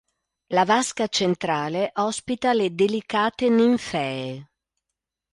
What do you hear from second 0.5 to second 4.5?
La vasca centrale ospita le delicate ninfee.